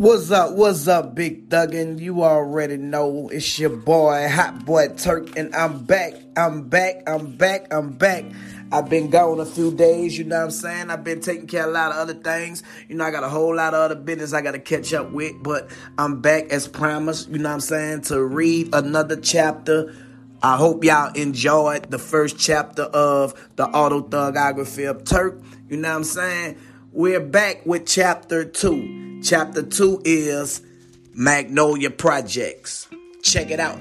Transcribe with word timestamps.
What's 0.00 0.30
up? 0.30 0.52
What's 0.52 0.88
up, 0.88 1.14
Big 1.14 1.50
Thuggin? 1.50 2.00
You 2.00 2.22
already 2.22 2.78
know 2.78 3.28
it's 3.28 3.58
your 3.58 3.68
boy, 3.68 4.26
Hot 4.30 4.64
Boy 4.64 4.88
Turk, 4.96 5.36
and 5.36 5.54
I'm 5.54 5.84
back. 5.84 6.14
I'm 6.38 6.70
back. 6.70 7.02
I'm 7.06 7.36
back. 7.36 7.70
I'm 7.70 7.90
back. 7.92 8.24
I've 8.72 8.88
been 8.88 9.10
gone 9.10 9.40
a 9.40 9.44
few 9.44 9.70
days, 9.70 10.16
you 10.16 10.24
know 10.24 10.38
what 10.38 10.44
I'm 10.44 10.50
saying? 10.52 10.90
I've 10.90 11.04
been 11.04 11.20
taking 11.20 11.46
care 11.46 11.64
of 11.64 11.68
a 11.68 11.72
lot 11.72 11.90
of 11.90 11.98
other 11.98 12.14
things. 12.14 12.62
You 12.88 12.94
know, 12.94 13.04
I 13.04 13.10
got 13.10 13.24
a 13.24 13.28
whole 13.28 13.54
lot 13.54 13.74
of 13.74 13.80
other 13.80 13.94
business 13.94 14.32
I 14.32 14.40
got 14.40 14.52
to 14.52 14.58
catch 14.58 14.94
up 14.94 15.10
with, 15.10 15.34
but 15.42 15.68
I'm 15.98 16.22
back 16.22 16.44
as 16.44 16.66
promised, 16.66 17.28
you 17.28 17.36
know 17.36 17.50
what 17.50 17.56
I'm 17.56 17.60
saying, 17.60 18.00
to 18.04 18.24
read 18.24 18.74
another 18.74 19.16
chapter. 19.16 19.94
I 20.42 20.56
hope 20.56 20.82
y'all 20.82 21.12
enjoyed 21.12 21.90
the 21.90 21.98
first 21.98 22.38
chapter 22.38 22.84
of 22.84 23.34
the 23.56 23.66
autothuggography 23.66 24.88
of 24.88 25.04
Turk, 25.04 25.42
you 25.68 25.76
know 25.76 25.90
what 25.90 25.96
I'm 25.96 26.04
saying? 26.04 26.58
We're 26.90 27.20
back 27.20 27.66
with 27.66 27.84
chapter 27.84 28.46
two. 28.46 29.09
Chapter 29.22 29.62
two 29.62 30.00
is 30.02 30.62
Magnolia 31.12 31.90
Projects. 31.90 32.88
Check 33.22 33.50
it 33.50 33.60
out. 33.60 33.78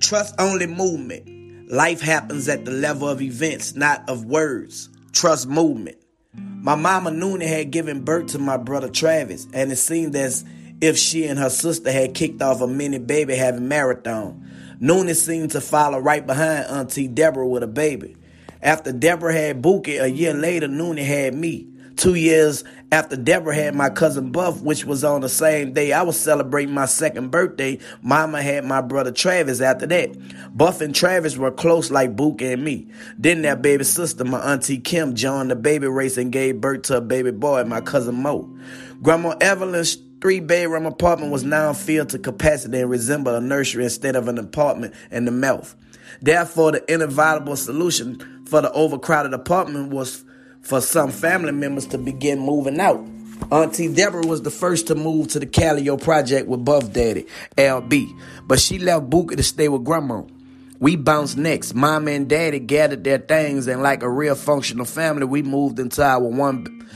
Trust 0.00 0.34
only 0.38 0.66
movement. 0.66 1.70
Life 1.70 2.00
happens 2.00 2.48
at 2.48 2.64
the 2.64 2.70
level 2.70 3.10
of 3.10 3.20
events, 3.20 3.74
not 3.74 4.08
of 4.08 4.24
words. 4.24 4.88
Trust 5.12 5.48
movement. 5.48 5.98
My 6.32 6.76
mama 6.76 7.10
Noonie 7.10 7.46
had 7.46 7.70
given 7.70 8.04
birth 8.04 8.28
to 8.28 8.38
my 8.38 8.56
brother 8.56 8.88
Travis, 8.88 9.46
and 9.52 9.70
it 9.70 9.76
seemed 9.76 10.16
as 10.16 10.46
if 10.80 10.96
she 10.96 11.26
and 11.26 11.38
her 11.38 11.50
sister 11.50 11.92
had 11.92 12.14
kicked 12.14 12.40
off 12.40 12.62
a 12.62 12.66
mini 12.66 12.98
baby 12.98 13.36
having 13.36 13.68
marathon. 13.68 14.48
Noonie 14.80 15.14
seemed 15.14 15.50
to 15.50 15.60
follow 15.60 15.98
right 15.98 16.26
behind 16.26 16.66
Auntie 16.66 17.06
Deborah 17.06 17.46
with 17.46 17.62
a 17.62 17.68
baby. 17.68 18.16
After 18.62 18.92
Deborah 18.92 19.34
had 19.34 19.60
Bookie, 19.60 19.98
a 19.98 20.06
year 20.06 20.32
later, 20.32 20.68
Noonie 20.68 21.04
had 21.04 21.34
me. 21.34 21.68
Two 21.98 22.14
years 22.14 22.62
after 22.92 23.16
Deborah 23.16 23.56
had 23.56 23.74
my 23.74 23.90
cousin 23.90 24.30
Buff, 24.30 24.62
which 24.62 24.84
was 24.84 25.02
on 25.02 25.20
the 25.20 25.28
same 25.28 25.72
day 25.72 25.92
I 25.92 26.02
was 26.02 26.18
celebrating 26.18 26.72
my 26.72 26.84
second 26.86 27.32
birthday, 27.32 27.80
Mama 28.02 28.40
had 28.40 28.64
my 28.64 28.80
brother 28.80 29.10
Travis 29.10 29.60
after 29.60 29.84
that. 29.88 30.16
Buff 30.56 30.80
and 30.80 30.94
Travis 30.94 31.36
were 31.36 31.50
close 31.50 31.90
like 31.90 32.14
Book 32.14 32.40
and 32.40 32.64
me. 32.64 32.86
Then 33.18 33.42
their 33.42 33.56
baby 33.56 33.82
sister, 33.82 34.24
my 34.24 34.38
auntie 34.38 34.78
Kim, 34.78 35.16
joined 35.16 35.50
the 35.50 35.56
baby 35.56 35.88
race 35.88 36.16
and 36.16 36.30
gave 36.30 36.60
birth 36.60 36.82
to 36.82 36.98
a 36.98 37.00
baby 37.00 37.32
boy, 37.32 37.64
my 37.64 37.80
cousin 37.80 38.22
Mo. 38.22 38.48
Grandma 39.02 39.30
Evelyn's 39.40 39.98
three 40.20 40.38
bedroom 40.38 40.86
apartment 40.86 41.32
was 41.32 41.42
now 41.42 41.72
filled 41.72 42.10
to 42.10 42.20
capacity 42.20 42.78
and 42.78 42.90
resembled 42.90 43.34
a 43.34 43.40
nursery 43.40 43.82
instead 43.82 44.14
of 44.14 44.28
an 44.28 44.38
apartment 44.38 44.94
in 45.10 45.24
the 45.24 45.32
mouth. 45.32 45.74
Therefore, 46.22 46.70
the 46.70 46.92
inevitable 46.92 47.56
solution 47.56 48.44
for 48.46 48.62
the 48.62 48.70
overcrowded 48.70 49.34
apartment 49.34 49.90
was 49.92 50.24
for 50.62 50.80
some 50.80 51.10
family 51.10 51.52
members 51.52 51.86
to 51.88 51.98
begin 51.98 52.38
moving 52.38 52.80
out. 52.80 53.04
Auntie 53.50 53.92
Deborah 53.92 54.26
was 54.26 54.42
the 54.42 54.50
first 54.50 54.88
to 54.88 54.94
move 54.94 55.28
to 55.28 55.38
the 55.38 55.46
Callio 55.46 55.96
project 55.96 56.48
with 56.48 56.64
Buff 56.64 56.92
Daddy, 56.92 57.26
LB, 57.56 58.20
but 58.46 58.60
she 58.60 58.78
left 58.78 59.08
Booker 59.08 59.36
to 59.36 59.42
stay 59.42 59.68
with 59.68 59.84
Grandma. 59.84 60.22
We 60.80 60.96
bounced 60.96 61.36
next. 61.36 61.74
Mama 61.74 62.10
and 62.10 62.28
Daddy 62.28 62.58
gathered 62.60 63.04
their 63.04 63.18
things, 63.18 63.66
and 63.66 63.82
like 63.82 64.02
a 64.02 64.10
real 64.10 64.34
functional 64.34 64.84
family, 64.84 65.24
we 65.24 65.42
moved 65.42 65.78
into 65.78 66.02
our 66.02 66.20
one, 66.20 66.86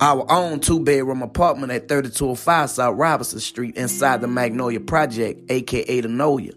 our 0.00 0.30
own 0.30 0.60
two 0.60 0.80
bedroom 0.80 1.22
apartment 1.22 1.72
at 1.72 1.88
3205 1.88 2.70
South 2.70 2.96
Robinson 2.96 3.40
Street 3.40 3.76
inside 3.76 4.20
the 4.20 4.28
Magnolia 4.28 4.80
Project, 4.80 5.50
aka 5.50 6.00
the 6.00 6.08
Nolia. 6.08 6.54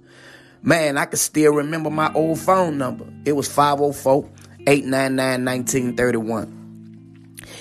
Man, 0.62 0.98
I 0.98 1.06
can 1.06 1.18
still 1.18 1.54
remember 1.54 1.90
my 1.90 2.12
old 2.14 2.40
phone 2.40 2.78
number. 2.78 3.06
It 3.26 3.34
was 3.34 3.48
504 3.48 4.30
899 4.68 5.46
1931. 5.46 6.64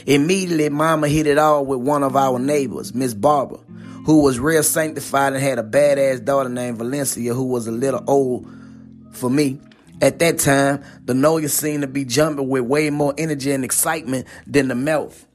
Immediately, 0.07 0.69
Mama 0.69 1.09
hit 1.09 1.27
it 1.27 1.39
all 1.39 1.65
with 1.65 1.81
one 1.81 2.03
of 2.03 2.17
our 2.17 2.39
neighbors, 2.39 2.95
Miss 2.95 3.15
Barbara, 3.15 3.59
who 4.05 4.23
was 4.23 4.39
real 4.39 4.63
sanctified 4.63 5.33
and 5.33 5.43
had 5.43 5.59
a 5.59 5.63
badass 5.63 6.25
daughter 6.25 6.49
named 6.49 6.79
Valencia, 6.79 7.35
who 7.35 7.45
was 7.45 7.67
a 7.67 7.73
little 7.73 8.03
old 8.07 8.47
for 9.13 9.31
me. 9.31 9.61
At 10.01 10.19
that 10.19 10.41
time, 10.41 10.83
the 11.05 11.13
Nolia 11.13 11.49
seemed 11.49 11.83
to 11.83 11.89
be 11.89 12.05
jumping 12.05 12.49
with 12.49 12.63
way 12.63 12.91
more 12.91 13.15
energy 13.17 13.53
and 13.53 13.65
excitement 13.65 14.27
than 14.47 14.69
the 14.69 14.75
mouth. 14.75 15.27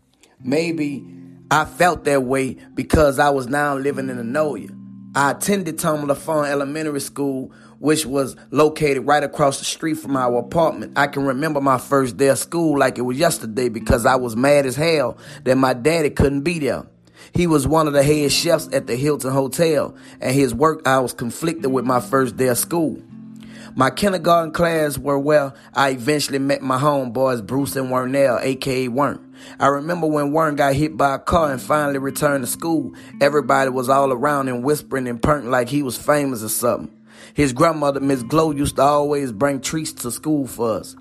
Maybe 0.43 1.05
I 1.49 1.63
felt 1.63 2.03
that 2.03 2.23
way 2.23 2.57
because 2.73 3.19
I 3.19 3.29
was 3.29 3.47
now 3.47 3.77
living 3.77 4.09
in 4.09 4.17
the 4.17 4.23
Nolia. 4.23 4.77
I 5.15 5.31
attended 5.31 5.79
Thomy 5.79 6.05
Lafon 6.05 6.49
Elementary 6.49 6.99
School, 6.99 7.51
which 7.79 8.05
was 8.05 8.35
located 8.51 9.05
right 9.05 9.23
across 9.23 9.59
the 9.59 9.65
street 9.65 9.95
from 9.95 10.15
our 10.15 10.39
apartment. 10.39 10.93
I 10.95 11.07
can 11.07 11.25
remember 11.25 11.61
my 11.61 11.77
first 11.77 12.17
day 12.17 12.27
of 12.27 12.39
school 12.39 12.77
like 12.77 12.97
it 12.97 13.01
was 13.01 13.17
yesterday 13.17 13.69
because 13.69 14.05
I 14.05 14.15
was 14.15 14.35
mad 14.35 14.65
as 14.65 14.75
hell 14.75 15.17
that 15.43 15.57
my 15.57 15.73
daddy 15.73 16.09
couldn't 16.09 16.41
be 16.41 16.59
there. 16.59 16.85
He 17.33 17.47
was 17.47 17.67
one 17.67 17.87
of 17.87 17.93
the 17.93 18.03
head 18.03 18.31
chefs 18.31 18.69
at 18.73 18.87
the 18.87 18.95
Hilton 18.95 19.31
Hotel, 19.31 19.95
and 20.21 20.33
his 20.33 20.53
work 20.53 20.87
hours 20.87 21.13
conflicted 21.13 21.71
with 21.71 21.85
my 21.85 21.99
first 21.99 22.37
day 22.37 22.47
of 22.47 22.57
school. 22.57 23.01
My 23.75 23.91
kindergarten 23.91 24.53
class 24.53 24.97
were 24.97 25.19
where 25.19 25.53
I 25.71 25.91
eventually 25.91 26.39
met 26.39 26.63
my 26.63 26.79
homeboys, 26.79 27.45
Bruce 27.45 27.75
and 27.75 27.89
Wernell, 27.89 28.39
aka 28.41 28.87
Wern. 28.87 29.19
I 29.59 29.67
remember 29.67 30.07
when 30.07 30.31
Wern 30.31 30.55
got 30.55 30.73
hit 30.73 30.97
by 30.97 31.13
a 31.13 31.19
car 31.19 31.51
and 31.51 31.61
finally 31.61 31.99
returned 31.99 32.43
to 32.43 32.49
school, 32.49 32.95
everybody 33.21 33.69
was 33.69 33.87
all 33.87 34.11
around 34.11 34.47
him 34.49 34.63
whispering 34.63 35.07
and 35.07 35.21
purring 35.21 35.51
like 35.51 35.69
he 35.69 35.83
was 35.83 35.95
famous 35.95 36.43
or 36.43 36.49
something. 36.49 36.96
His 37.37 37.53
grandmother, 37.53 37.99
Miss 37.99 38.23
Glow, 38.23 38.49
used 38.49 38.77
to 38.77 38.81
always 38.81 39.31
bring 39.31 39.61
treats 39.61 39.93
to 39.93 40.09
school 40.09 40.47
for 40.47 40.79
us. 40.79 40.95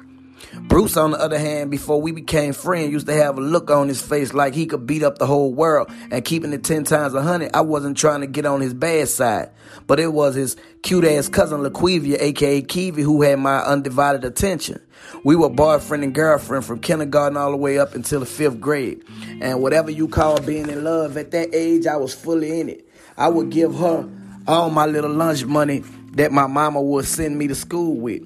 Bruce, 0.68 0.94
on 0.98 1.12
the 1.12 1.18
other 1.18 1.38
hand, 1.38 1.70
before 1.70 1.98
we 1.98 2.12
became 2.12 2.52
friends, 2.52 2.92
used 2.92 3.06
to 3.06 3.14
have 3.14 3.38
a 3.38 3.40
look 3.40 3.70
on 3.70 3.88
his 3.88 4.02
face 4.02 4.34
like 4.34 4.54
he 4.54 4.66
could 4.66 4.86
beat 4.86 5.02
up 5.02 5.16
the 5.16 5.24
whole 5.24 5.54
world. 5.54 5.90
And 6.10 6.22
keeping 6.22 6.52
it 6.52 6.62
10 6.62 6.84
times 6.84 7.14
a 7.14 7.22
hundred, 7.22 7.56
I 7.56 7.62
wasn't 7.62 7.96
trying 7.96 8.20
to 8.20 8.26
get 8.26 8.44
on 8.44 8.60
his 8.60 8.74
bad 8.74 9.08
side. 9.08 9.48
But 9.86 9.98
it 9.98 10.12
was 10.12 10.34
his 10.34 10.56
cute 10.82 11.06
ass 11.06 11.26
cousin 11.30 11.62
Laquivia, 11.62 12.18
aka 12.20 12.60
Kiwi, 12.60 13.00
who 13.00 13.22
had 13.22 13.38
my 13.38 13.60
undivided 13.60 14.22
attention. 14.22 14.82
We 15.24 15.36
were 15.36 15.48
boyfriend 15.48 16.04
and 16.04 16.14
girlfriend 16.14 16.66
from 16.66 16.80
kindergarten 16.80 17.38
all 17.38 17.50
the 17.50 17.56
way 17.56 17.78
up 17.78 17.94
until 17.94 18.20
the 18.20 18.26
fifth 18.26 18.60
grade. 18.60 19.02
And 19.40 19.62
whatever 19.62 19.90
you 19.90 20.06
call 20.06 20.38
being 20.42 20.68
in 20.68 20.84
love 20.84 21.16
at 21.16 21.30
that 21.30 21.54
age, 21.54 21.86
I 21.86 21.96
was 21.96 22.12
fully 22.12 22.60
in 22.60 22.68
it. 22.68 22.86
I 23.16 23.28
would 23.28 23.48
give 23.48 23.74
her 23.76 24.06
all 24.46 24.68
my 24.68 24.84
little 24.84 25.10
lunch 25.10 25.46
money 25.46 25.82
that 26.16 26.32
my 26.32 26.46
mama 26.46 26.82
would 26.82 27.06
send 27.06 27.38
me 27.38 27.46
to 27.46 27.54
school 27.54 27.96
with. 27.96 28.22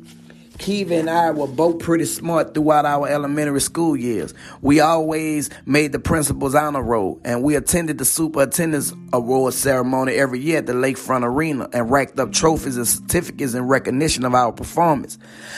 Kiva 0.60 0.94
and 0.96 1.08
I 1.08 1.30
were 1.30 1.46
both 1.46 1.78
pretty 1.78 2.04
smart 2.04 2.52
throughout 2.52 2.84
our 2.84 3.08
elementary 3.08 3.62
school 3.62 3.96
years. 3.96 4.34
We 4.60 4.80
always 4.80 5.48
made 5.64 5.92
the 5.92 5.98
principal's 5.98 6.54
honor 6.54 6.82
roll, 6.82 7.18
and 7.24 7.42
we 7.42 7.56
attended 7.56 7.96
the 7.96 8.04
superintendent's 8.04 8.92
award 9.10 9.54
ceremony 9.54 10.12
every 10.12 10.38
year 10.38 10.58
at 10.58 10.66
the 10.66 10.74
Lakefront 10.74 11.24
Arena 11.24 11.66
and 11.72 11.90
racked 11.90 12.20
up 12.20 12.32
trophies 12.32 12.76
and 12.76 12.86
certificates 12.86 13.54
in 13.54 13.68
recognition 13.68 14.26
of 14.26 14.34
our 14.34 14.52
performance. 14.52 15.16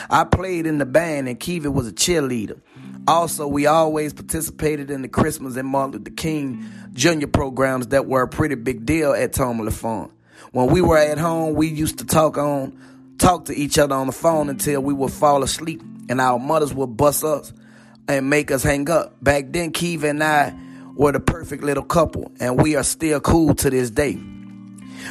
I 0.08 0.22
played 0.22 0.66
in 0.66 0.78
the 0.78 0.86
band, 0.86 1.28
and 1.28 1.38
Kiva 1.38 1.68
was 1.68 1.88
a 1.88 1.92
cheerleader. 1.92 2.60
Also, 3.08 3.48
we 3.48 3.66
always 3.66 4.12
participated 4.12 4.88
in 4.88 5.02
the 5.02 5.08
Christmas 5.08 5.56
and 5.56 5.66
Martin 5.66 5.98
Luther 5.98 6.12
King 6.12 6.64
Junior 6.92 7.26
programs 7.26 7.88
that 7.88 8.06
were 8.06 8.22
a 8.22 8.28
pretty 8.28 8.54
big 8.54 8.86
deal 8.86 9.12
at 9.12 9.32
Tom 9.32 9.68
Farm. 9.70 10.12
When 10.52 10.66
we 10.66 10.82
were 10.82 10.98
at 10.98 11.16
home, 11.16 11.54
we 11.54 11.68
used 11.68 11.98
to 11.98 12.04
talk 12.04 12.36
on 12.36 12.78
talk 13.16 13.46
to 13.46 13.54
each 13.54 13.78
other 13.78 13.94
on 13.94 14.06
the 14.06 14.12
phone 14.12 14.50
until 14.50 14.82
we 14.82 14.92
would 14.92 15.12
fall 15.12 15.42
asleep 15.42 15.80
and 16.10 16.20
our 16.20 16.38
mothers 16.38 16.74
would 16.74 16.94
bust 16.96 17.24
us 17.24 17.52
and 18.06 18.28
make 18.28 18.50
us 18.50 18.62
hang 18.62 18.90
up. 18.90 19.16
Back 19.24 19.46
then, 19.48 19.70
Kiva 19.70 20.08
and 20.08 20.22
I 20.22 20.54
were 20.94 21.12
the 21.12 21.20
perfect 21.20 21.62
little 21.62 21.84
couple, 21.84 22.32
and 22.38 22.60
we 22.60 22.76
are 22.76 22.82
still 22.82 23.20
cool 23.20 23.54
to 23.54 23.70
this 23.70 23.90
day. 23.90 24.20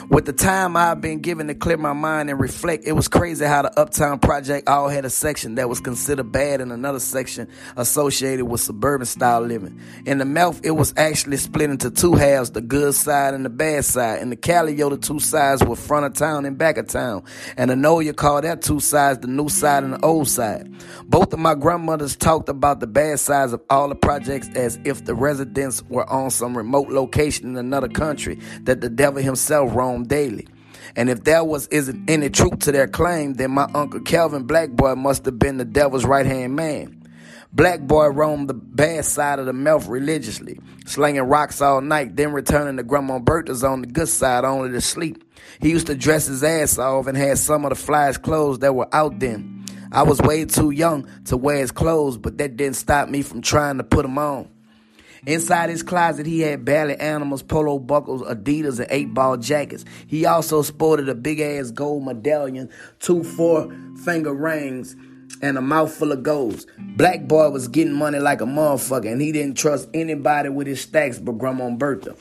With 0.09 0.25
the 0.25 0.33
time 0.33 0.75
I've 0.75 1.01
been 1.01 1.19
given 1.19 1.47
to 1.47 1.55
clear 1.55 1.77
my 1.77 1.93
mind 1.93 2.29
and 2.29 2.39
reflect, 2.39 2.85
it 2.85 2.93
was 2.93 3.07
crazy 3.07 3.45
how 3.45 3.61
the 3.61 3.79
Uptown 3.79 4.19
Project 4.19 4.67
all 4.67 4.89
had 4.89 5.05
a 5.05 5.09
section 5.09 5.55
that 5.55 5.69
was 5.69 5.79
considered 5.79 6.31
bad 6.31 6.61
and 6.61 6.71
another 6.71 6.99
section 6.99 7.47
associated 7.77 8.45
with 8.45 8.61
suburban 8.61 9.05
style 9.05 9.41
living. 9.41 9.79
In 10.05 10.17
the 10.17 10.25
mouth, 10.25 10.61
it 10.63 10.71
was 10.71 10.93
actually 10.97 11.37
split 11.37 11.69
into 11.69 11.91
two 11.91 12.13
halves, 12.13 12.51
the 12.51 12.61
good 12.61 12.93
side 12.95 13.33
and 13.33 13.45
the 13.45 13.49
bad 13.49 13.85
side. 13.85 14.21
In 14.21 14.29
the 14.29 14.35
Callio, 14.35 14.89
the 14.89 14.97
two 14.97 15.19
sides 15.19 15.63
were 15.63 15.75
front 15.75 16.05
of 16.05 16.13
town 16.13 16.45
and 16.45 16.57
back 16.57 16.77
of 16.77 16.87
town. 16.87 17.23
And 17.57 17.71
I 17.71 17.75
know 17.75 17.99
you 17.99 18.13
call 18.13 18.41
that 18.41 18.61
two 18.61 18.79
sides 18.79 19.19
the 19.19 19.27
new 19.27 19.49
side 19.49 19.83
and 19.83 19.93
the 19.93 20.05
old 20.05 20.27
side. 20.27 20.71
Both 21.05 21.33
of 21.33 21.39
my 21.39 21.55
grandmothers 21.55 22.15
talked 22.15 22.49
about 22.49 22.79
the 22.79 22.87
bad 22.87 23.19
sides 23.19 23.53
of 23.53 23.61
all 23.69 23.89
the 23.89 23.95
projects 23.95 24.49
as 24.55 24.79
if 24.83 25.05
the 25.05 25.15
residents 25.15 25.83
were 25.89 26.09
on 26.09 26.31
some 26.31 26.57
remote 26.57 26.89
location 26.89 27.49
in 27.49 27.57
another 27.57 27.87
country 27.87 28.39
that 28.61 28.81
the 28.81 28.89
devil 28.89 29.21
himself 29.21 29.73
roamed 29.81 30.09
daily. 30.09 30.47
And 30.95 31.09
if 31.09 31.23
there 31.23 31.43
was 31.43 31.67
isn't 31.67 32.07
any 32.07 32.29
truth 32.29 32.59
to 32.59 32.71
their 32.71 32.87
claim, 32.87 33.33
then 33.33 33.51
my 33.51 33.67
uncle 33.73 34.01
Kelvin 34.01 34.45
Blackboy 34.45 34.95
must 34.95 35.25
have 35.25 35.39
been 35.39 35.57
the 35.57 35.65
devil's 35.65 36.05
right 36.05 36.25
hand 36.25 36.55
man. 36.55 37.01
Black 37.53 37.81
Boy 37.81 38.07
roamed 38.07 38.47
the 38.47 38.53
bad 38.53 39.03
side 39.03 39.39
of 39.39 39.45
the 39.45 39.53
mouth 39.53 39.87
religiously, 39.87 40.59
slinging 40.85 41.23
rocks 41.23 41.61
all 41.61 41.81
night, 41.81 42.15
then 42.15 42.31
returning 42.31 42.77
to 42.77 42.83
Grandma 42.83 43.19
Bertha's 43.19 43.63
on 43.63 43.81
the 43.81 43.87
good 43.87 44.07
side 44.07 44.45
only 44.45 44.71
to 44.71 44.79
sleep. 44.79 45.23
He 45.59 45.71
used 45.71 45.87
to 45.87 45.95
dress 45.95 46.27
his 46.27 46.43
ass 46.43 46.77
off 46.77 47.07
and 47.07 47.17
had 47.17 47.39
some 47.39 47.65
of 47.65 47.71
the 47.71 47.75
flyest 47.75 48.21
clothes 48.21 48.59
that 48.59 48.75
were 48.75 48.93
out 48.95 49.19
then. 49.19 49.65
I 49.91 50.03
was 50.03 50.21
way 50.21 50.45
too 50.45 50.69
young 50.69 51.07
to 51.25 51.35
wear 51.35 51.57
his 51.57 51.71
clothes, 51.71 52.17
but 52.17 52.37
that 52.37 52.55
didn't 52.55 52.77
stop 52.77 53.09
me 53.09 53.21
from 53.21 53.41
trying 53.41 53.77
to 53.79 53.83
put 53.83 54.03
them 54.03 54.17
on. 54.17 54.47
Inside 55.25 55.69
his 55.69 55.83
closet, 55.83 56.25
he 56.25 56.39
had 56.39 56.65
Bally 56.65 56.95
Animals, 56.95 57.43
polo 57.43 57.77
buckles, 57.77 58.23
Adidas, 58.23 58.79
and 58.79 58.87
eight 58.89 59.13
ball 59.13 59.37
jackets. 59.37 59.85
He 60.07 60.25
also 60.25 60.63
sported 60.63 61.09
a 61.09 61.15
big 61.15 61.39
ass 61.39 61.69
gold 61.69 62.03
medallion, 62.03 62.69
two 62.99 63.23
four 63.23 63.71
finger 64.03 64.33
rings, 64.33 64.95
and 65.41 65.57
a 65.57 65.61
mouthful 65.61 66.11
of 66.11 66.23
golds. 66.23 66.65
Black 66.77 67.27
boy 67.27 67.49
was 67.49 67.67
getting 67.67 67.93
money 67.93 68.19
like 68.19 68.41
a 68.41 68.45
motherfucker, 68.45 69.11
and 69.11 69.21
he 69.21 69.31
didn't 69.31 69.57
trust 69.57 69.89
anybody 69.93 70.49
with 70.49 70.67
his 70.67 70.81
stacks 70.81 71.19
but 71.19 71.37
Grandma 71.37 71.69
Bertha. 71.69 72.15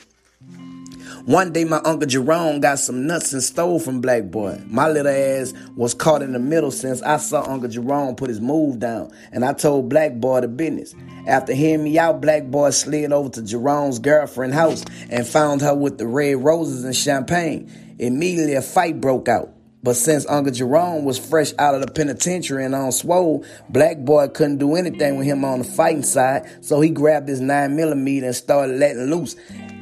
One 1.25 1.53
day, 1.53 1.65
my 1.65 1.79
Uncle 1.85 2.07
Jerome 2.07 2.61
got 2.61 2.79
some 2.79 3.05
nuts 3.05 3.31
and 3.31 3.43
stole 3.43 3.79
from 3.79 4.01
Black 4.01 4.31
Boy. 4.31 4.59
My 4.65 4.89
little 4.89 5.11
ass 5.11 5.53
was 5.75 5.93
caught 5.93 6.23
in 6.23 6.33
the 6.33 6.39
middle 6.39 6.71
since 6.71 6.99
I 7.03 7.17
saw 7.17 7.43
Uncle 7.43 7.69
Jerome 7.69 8.15
put 8.15 8.29
his 8.29 8.41
move 8.41 8.79
down, 8.79 9.11
and 9.31 9.45
I 9.45 9.53
told 9.53 9.87
Black 9.87 10.15
Boy 10.15 10.41
the 10.41 10.47
business. 10.47 10.95
After 11.27 11.53
hearing 11.53 11.83
me 11.83 11.99
out, 11.99 12.21
Black 12.21 12.45
Boy 12.45 12.71
slid 12.71 13.13
over 13.13 13.29
to 13.29 13.43
Jerome's 13.43 13.99
girlfriend's 13.99 14.55
house 14.55 14.83
and 15.11 15.27
found 15.27 15.61
her 15.61 15.75
with 15.75 15.99
the 15.99 16.07
red 16.07 16.43
roses 16.43 16.83
and 16.83 16.95
champagne. 16.95 17.71
Immediately, 17.99 18.55
a 18.55 18.63
fight 18.63 18.99
broke 18.99 19.27
out. 19.27 19.53
But 19.83 19.95
since 19.95 20.27
Uncle 20.27 20.53
Jerome 20.53 21.05
was 21.05 21.19
fresh 21.19 21.53
out 21.59 21.75
of 21.75 21.81
the 21.81 21.91
penitentiary 21.91 22.65
and 22.65 22.73
on 22.73 22.91
swole, 22.91 23.45
Black 23.69 23.99
Boy 23.99 24.27
couldn't 24.27 24.57
do 24.57 24.75
anything 24.75 25.17
with 25.17 25.27
him 25.27 25.45
on 25.45 25.59
the 25.59 25.65
fighting 25.65 26.03
side, 26.03 26.49
so 26.61 26.81
he 26.81 26.89
grabbed 26.89 27.29
his 27.29 27.41
9mm 27.41 28.23
and 28.23 28.35
started 28.35 28.77
letting 28.77 29.05
loose 29.05 29.35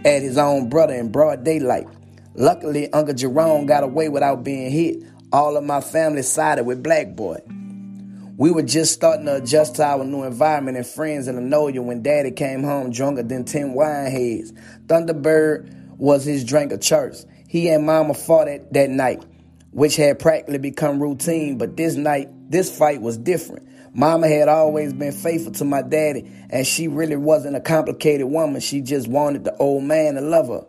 at 0.05 0.21
his 0.21 0.37
own 0.37 0.69
brother 0.69 0.93
in 0.93 1.11
broad 1.11 1.43
daylight. 1.43 1.87
Luckily, 2.35 2.91
Uncle 2.93 3.13
Jerome 3.13 3.65
got 3.65 3.83
away 3.83 4.09
without 4.09 4.43
being 4.43 4.71
hit. 4.71 5.03
All 5.31 5.57
of 5.57 5.63
my 5.63 5.81
family 5.81 6.21
sided 6.21 6.63
with 6.63 6.81
Black 6.81 7.15
Boy. 7.15 7.39
We 8.37 8.51
were 8.51 8.63
just 8.63 8.93
starting 8.93 9.25
to 9.25 9.35
adjust 9.35 9.75
to 9.75 9.83
our 9.83 10.05
new 10.05 10.23
environment 10.23 10.77
and 10.77 10.87
friends 10.87 11.27
in 11.27 11.35
Linoleum 11.35 11.87
when 11.87 12.01
Daddy 12.01 12.31
came 12.31 12.63
home 12.63 12.89
drunker 12.89 13.23
than 13.23 13.43
10 13.43 13.73
wine 13.73 14.09
heads. 14.09 14.53
Thunderbird 14.85 15.97
was 15.97 16.23
his 16.23 16.45
drink 16.45 16.71
of 16.71 16.79
choice. 16.79 17.25
He 17.49 17.67
and 17.67 17.85
Mama 17.85 18.13
fought 18.13 18.47
it 18.47 18.71
that 18.71 18.89
night, 18.89 19.25
which 19.71 19.97
had 19.97 20.19
practically 20.19 20.59
become 20.59 21.03
routine, 21.03 21.57
but 21.57 21.75
this 21.75 21.95
night, 21.95 22.29
this 22.49 22.75
fight 22.75 23.01
was 23.01 23.17
different. 23.17 23.67
Mama 23.93 24.27
had 24.27 24.47
always 24.47 24.93
been 24.93 25.11
faithful 25.11 25.51
to 25.53 25.65
my 25.65 25.81
daddy, 25.81 26.31
and 26.49 26.65
she 26.65 26.87
really 26.87 27.15
wasn't 27.15 27.55
a 27.55 27.61
complicated 27.61 28.27
woman. 28.27 28.61
She 28.61 28.81
just 28.81 29.07
wanted 29.07 29.43
the 29.43 29.55
old 29.57 29.83
man 29.83 30.15
to 30.15 30.21
love 30.21 30.47
her. 30.47 30.65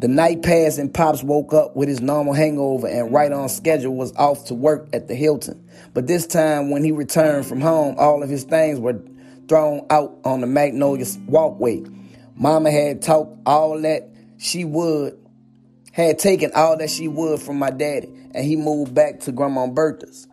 The 0.00 0.08
night 0.08 0.42
passed, 0.42 0.78
and 0.78 0.92
Pops 0.92 1.22
woke 1.22 1.52
up 1.52 1.76
with 1.76 1.88
his 1.88 2.00
normal 2.00 2.32
hangover 2.32 2.88
and, 2.88 3.12
right 3.12 3.30
on 3.30 3.50
schedule, 3.50 3.94
was 3.94 4.16
off 4.16 4.46
to 4.46 4.54
work 4.54 4.88
at 4.94 5.08
the 5.08 5.14
Hilton. 5.14 5.68
But 5.92 6.06
this 6.06 6.26
time, 6.26 6.70
when 6.70 6.82
he 6.82 6.90
returned 6.90 7.44
from 7.44 7.60
home, 7.60 7.96
all 7.98 8.22
of 8.22 8.30
his 8.30 8.44
things 8.44 8.80
were 8.80 9.02
thrown 9.46 9.86
out 9.90 10.18
on 10.24 10.40
the 10.40 10.46
Magnolia 10.46 11.04
walkway. 11.26 11.82
Mama 12.34 12.70
had 12.70 13.02
talked 13.02 13.36
all 13.44 13.78
that 13.82 14.08
she 14.38 14.64
would, 14.64 15.18
had 15.92 16.18
taken 16.18 16.50
all 16.54 16.78
that 16.78 16.88
she 16.88 17.06
would 17.06 17.42
from 17.42 17.58
my 17.58 17.70
daddy, 17.70 18.08
and 18.34 18.42
he 18.42 18.56
moved 18.56 18.94
back 18.94 19.20
to 19.20 19.32
Grandma 19.32 19.66
Bertha's. 19.66 20.26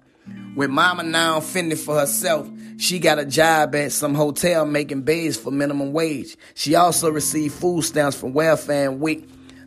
With 0.55 0.69
mama 0.69 1.03
now 1.03 1.39
fending 1.39 1.77
for 1.77 1.99
herself, 1.99 2.49
she 2.77 2.99
got 2.99 3.19
a 3.19 3.25
job 3.25 3.75
at 3.75 3.91
some 3.91 4.15
hotel 4.15 4.65
making 4.65 5.01
beds 5.01 5.37
for 5.37 5.51
minimum 5.51 5.93
wage. 5.93 6.35
She 6.55 6.75
also 6.75 7.11
received 7.11 7.55
food 7.55 7.83
stamps 7.83 8.19
from 8.19 8.33
welfare 8.33 8.89
and 8.89 8.99
WIC 8.99 9.23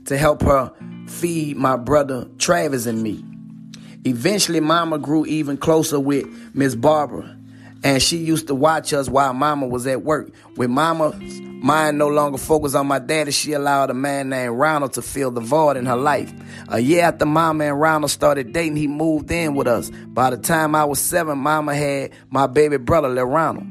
to 0.07 0.17
help 0.17 0.43
her 0.43 0.73
feed 1.07 1.57
my 1.57 1.77
brother 1.77 2.29
Travis 2.39 2.87
and 2.87 3.03
me. 3.03 3.25
Eventually, 4.05 4.61
mama 4.61 4.99
grew 4.99 5.27
even 5.27 5.57
closer 5.57 6.01
with 6.01 6.27
Miss 6.55 6.75
Barbara, 6.75 7.37
and 7.82 8.03
she 8.03 8.19
used 8.19 8.47
to 8.49 8.55
watch 8.55 8.93
us 8.93 9.09
while 9.09 9.32
mama 9.32 9.67
was 9.67 9.87
at 9.87 10.03
work. 10.03 10.31
With 10.56 10.71
mama's 10.71 11.41
mind 11.41 11.99
no 11.99 12.09
longer 12.09 12.38
focused 12.38 12.75
on 12.75 12.87
my 12.87 12.99
daddy, 12.99 13.31
she 13.31 13.53
allowed 13.53 13.91
a 13.91 13.94
man 13.94 14.29
named 14.29 14.59
Ronald 14.59 14.94
to 14.94 15.03
fill 15.03 15.31
the 15.31 15.41
void 15.41 15.77
in 15.77 15.87
her 15.87 15.97
life. 15.97 16.32
A 16.69 16.81
year 16.81 17.05
after 17.05 17.27
mama 17.27 17.65
and 17.65 17.81
Ronald 17.81 18.11
started 18.11 18.53
dating, 18.53 18.77
he 18.77 18.87
moved 18.87 19.31
in 19.31 19.55
with 19.55 19.67
us. 19.67 19.91
By 19.91 20.31
the 20.31 20.38
time 20.38 20.75
I 20.75 20.85
was 20.85 21.00
seven, 21.00 21.38
mama 21.38 21.75
had 21.75 22.12
my 22.31 22.47
baby 22.47 22.77
brother, 22.77 23.09
Lil 23.09 23.25
Ronald. 23.25 23.67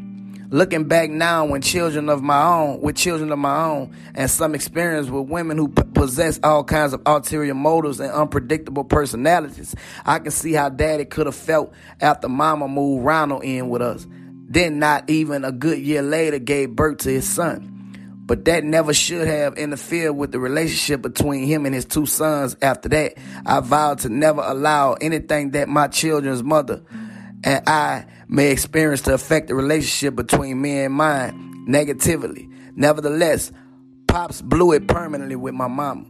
Looking 0.51 0.85
back 0.85 1.11
now, 1.11 1.45
when 1.45 1.61
children 1.61 2.09
of 2.09 2.23
my 2.23 2.43
own, 2.43 2.81
with 2.81 2.95
children 2.95 3.31
of 3.31 3.37
my 3.37 3.65
own, 3.65 3.95
and 4.15 4.31
some 4.31 4.55
experience 4.55 5.07
with 5.07 5.29
women 5.29 5.59
who 5.59 5.67
possess 5.99 6.39
all 6.43 6.63
kinds 6.63 6.93
of 6.93 7.01
ulterior 7.05 7.53
motives 7.53 7.99
and 7.99 8.11
unpredictable 8.11 8.83
personalities, 8.83 9.75
I 10.05 10.19
can 10.19 10.31
see 10.31 10.53
how 10.53 10.69
daddy 10.69 11.05
could 11.05 11.25
have 11.25 11.35
felt 11.35 11.73
after 11.99 12.29
mama 12.29 12.67
moved 12.67 13.05
Ronald 13.05 13.43
in 13.43 13.69
with 13.69 13.81
us. 13.81 14.07
Then, 14.47 14.79
not 14.79 15.09
even 15.09 15.43
a 15.43 15.51
good 15.51 15.79
year 15.79 16.01
later, 16.01 16.39
gave 16.39 16.75
birth 16.75 16.99
to 16.99 17.09
his 17.09 17.27
son. 17.27 17.75
But 18.25 18.45
that 18.45 18.63
never 18.63 18.93
should 18.93 19.27
have 19.27 19.57
interfered 19.57 20.15
with 20.15 20.31
the 20.31 20.39
relationship 20.39 21.01
between 21.01 21.45
him 21.45 21.65
and 21.65 21.75
his 21.75 21.85
two 21.85 22.05
sons 22.05 22.55
after 22.61 22.87
that. 22.89 23.15
I 23.45 23.59
vowed 23.59 23.99
to 23.99 24.09
never 24.09 24.41
allow 24.41 24.93
anything 24.93 25.51
that 25.51 25.67
my 25.67 25.87
children's 25.87 26.43
mother 26.43 26.83
and 27.43 27.67
I 27.67 28.05
may 28.27 28.51
experience 28.51 29.01
to 29.01 29.13
affect 29.13 29.47
the 29.47 29.55
relationship 29.55 30.15
between 30.15 30.61
me 30.61 30.81
and 30.81 30.93
mine 30.93 31.65
negatively. 31.67 32.49
Nevertheless, 32.75 33.51
Pops 34.09 34.41
blew 34.41 34.71
it 34.71 34.87
permanently 34.87 35.35
with 35.35 35.53
my 35.53 35.67
mama. 35.67 36.03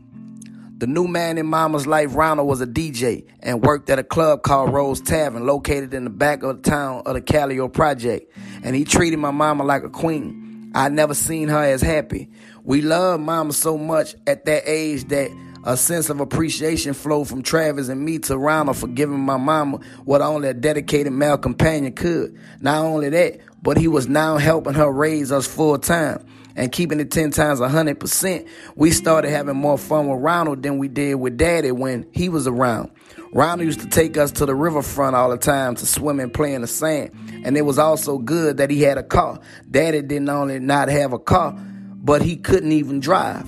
The 0.77 0.87
new 0.87 1.05
man 1.05 1.37
in 1.37 1.45
Mama's 1.45 1.85
life, 1.85 2.15
Ronald, 2.15 2.47
was 2.47 2.61
a 2.61 2.65
DJ 2.65 3.25
and 3.41 3.61
worked 3.61 3.89
at 3.89 3.99
a 3.99 4.05
club 4.05 4.41
called 4.41 4.71
Rose 4.71 5.01
Tavern, 5.01 5.45
located 5.45 5.93
in 5.93 6.05
the 6.05 6.09
back 6.09 6.41
of 6.41 6.55
the 6.55 6.69
town 6.69 7.03
of 7.05 7.15
the 7.15 7.21
Callio 7.21 7.67
Project. 7.67 8.33
And 8.63 8.73
he 8.73 8.85
treated 8.85 9.19
my 9.19 9.31
mama 9.31 9.65
like 9.65 9.83
a 9.83 9.89
queen. 9.89 10.71
I 10.73 10.87
never 10.87 11.13
seen 11.13 11.49
her 11.49 11.61
as 11.61 11.81
happy. 11.81 12.29
We 12.63 12.81
loved 12.81 13.21
Mama 13.21 13.51
so 13.51 13.77
much 13.77 14.15
at 14.25 14.45
that 14.45 14.63
age 14.65 15.09
that 15.09 15.29
a 15.65 15.75
sense 15.75 16.09
of 16.09 16.21
appreciation 16.21 16.93
flowed 16.93 17.27
from 17.27 17.43
Travis 17.43 17.89
and 17.89 18.05
me 18.05 18.19
to 18.19 18.37
Ronald 18.37 18.77
for 18.77 18.87
giving 18.87 19.19
my 19.19 19.35
mama 19.35 19.79
what 20.05 20.21
only 20.21 20.47
a 20.47 20.53
dedicated 20.53 21.11
male 21.11 21.37
companion 21.37 21.91
could. 21.91 22.39
Not 22.61 22.85
only 22.85 23.09
that, 23.09 23.41
but 23.61 23.77
he 23.77 23.89
was 23.89 24.07
now 24.07 24.37
helping 24.37 24.75
her 24.75 24.89
raise 24.89 25.33
us 25.33 25.45
full 25.45 25.77
time 25.77 26.25
and 26.55 26.71
keeping 26.71 26.99
it 26.99 27.11
10 27.11 27.31
times 27.31 27.59
100%. 27.59 28.47
We 28.75 28.91
started 28.91 29.31
having 29.31 29.55
more 29.55 29.77
fun 29.77 30.07
with 30.07 30.21
Ronald 30.21 30.63
than 30.63 30.77
we 30.77 30.87
did 30.87 31.15
with 31.15 31.37
Daddy 31.37 31.71
when 31.71 32.07
he 32.11 32.29
was 32.29 32.47
around. 32.47 32.91
Ronald 33.31 33.65
used 33.65 33.81
to 33.81 33.87
take 33.87 34.17
us 34.17 34.31
to 34.33 34.45
the 34.45 34.55
riverfront 34.55 35.15
all 35.15 35.29
the 35.29 35.37
time 35.37 35.75
to 35.75 35.85
swim 35.85 36.19
and 36.19 36.33
play 36.33 36.53
in 36.53 36.61
the 36.61 36.67
sand. 36.67 37.11
And 37.43 37.55
it 37.55 37.61
was 37.61 37.77
also 37.77 38.17
good 38.17 38.57
that 38.57 38.69
he 38.69 38.81
had 38.81 38.97
a 38.97 39.03
car. 39.03 39.39
Daddy 39.69 40.01
didn't 40.01 40.29
only 40.29 40.59
not 40.59 40.89
have 40.89 41.13
a 41.13 41.19
car, 41.19 41.53
but 41.53 42.21
he 42.21 42.37
couldn't 42.37 42.71
even 42.71 42.99
drive. 42.99 43.45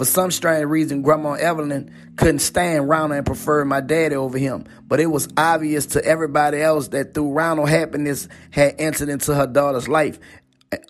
For 0.00 0.06
some 0.06 0.30
strange 0.30 0.64
reason, 0.64 1.02
Grandma 1.02 1.32
Evelyn 1.32 1.92
couldn't 2.16 2.38
stand 2.38 2.88
Ronald 2.88 3.18
and 3.18 3.26
preferred 3.26 3.66
my 3.66 3.82
daddy 3.82 4.16
over 4.16 4.38
him. 4.38 4.64
But 4.88 4.98
it 4.98 5.08
was 5.08 5.28
obvious 5.36 5.84
to 5.86 6.02
everybody 6.02 6.62
else 6.62 6.88
that 6.88 7.12
through 7.12 7.32
Ronald, 7.32 7.68
happiness 7.68 8.26
had 8.50 8.76
entered 8.78 9.10
into 9.10 9.34
her 9.34 9.46
daughter's 9.46 9.88
life, 9.88 10.18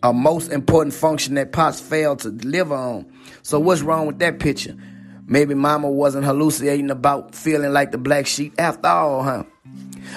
a 0.03 0.13
most 0.13 0.53
important 0.53 0.95
function 0.95 1.35
that 1.35 1.53
Pops 1.53 1.81
failed 1.81 2.21
to 2.21 2.31
deliver 2.31 2.75
on. 2.75 3.07
So 3.43 3.59
what's 3.59 3.83
wrong 3.83 4.07
with 4.07 4.19
that 4.19 4.39
picture? 4.39 4.77
Maybe 5.27 5.55
Mama 5.55 5.91
wasn't 5.91 6.25
hallucinating 6.25 6.91
about 6.91 7.35
feeling 7.35 7.73
like 7.73 7.93
the 7.93 7.99
black 7.99 8.27
sheep 8.27 8.55
after 8.59 8.89
all, 8.89 9.23
huh? 9.23 9.45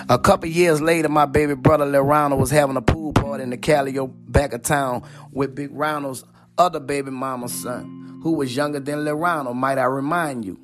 A 0.10 0.18
couple 0.18 0.50
years 0.50 0.82
later, 0.82 1.08
my 1.08 1.26
baby 1.26 1.56
brother 1.56 1.86
Lil 1.86 2.02
Ronald 2.02 2.42
was 2.42 2.50
having 2.50 2.76
a 2.78 2.82
pool 2.82 3.14
party 3.14 3.44
in 3.44 3.52
the 3.52 3.58
Calio 3.58 4.12
back 4.30 4.54
of 4.54 4.64
town 4.64 5.04
with 5.32 5.56
Big 5.56 5.70
Ronald's 5.72 6.24
other 6.58 6.80
baby 6.80 7.12
mama's 7.12 7.54
son 7.54 8.20
who 8.24 8.34
was 8.34 8.56
younger 8.56 8.80
than 8.80 9.00
Lerano, 9.00 9.54
might 9.54 9.78
I 9.78 9.84
remind 9.84 10.46
you. 10.46 10.60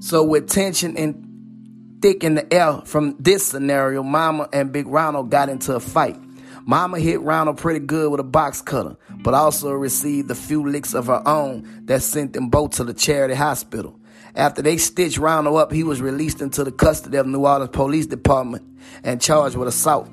So 0.00 0.22
with 0.22 0.48
tension 0.48 0.96
and 0.96 2.00
thick 2.00 2.24
in 2.24 2.34
the 2.34 2.52
air 2.52 2.80
from 2.84 3.16
this 3.18 3.46
scenario, 3.46 4.02
Mama 4.02 4.48
and 4.52 4.72
Big 4.72 4.86
Ronald 4.86 5.30
got 5.30 5.48
into 5.48 5.74
a 5.74 5.80
fight. 5.80 6.18
Mama 6.66 6.98
hit 6.98 7.20
Ronald 7.20 7.58
pretty 7.58 7.80
good 7.80 8.10
with 8.10 8.20
a 8.20 8.24
box 8.24 8.62
cutter, 8.62 8.96
but 9.22 9.34
also 9.34 9.70
received 9.72 10.30
a 10.30 10.34
few 10.34 10.66
licks 10.66 10.94
of 10.94 11.06
her 11.08 11.22
own 11.26 11.82
that 11.84 12.02
sent 12.02 12.32
them 12.32 12.48
both 12.48 12.72
to 12.72 12.84
the 12.84 12.94
charity 12.94 13.34
hospital. 13.34 14.00
After 14.34 14.62
they 14.62 14.78
stitched 14.78 15.18
Ronald 15.18 15.58
up, 15.58 15.72
he 15.72 15.84
was 15.84 16.00
released 16.00 16.40
into 16.40 16.64
the 16.64 16.72
custody 16.72 17.18
of 17.18 17.26
New 17.26 17.44
Orleans 17.46 17.70
Police 17.70 18.06
Department 18.06 18.64
and 19.02 19.20
charged 19.20 19.56
with 19.56 19.68
assault. 19.68 20.08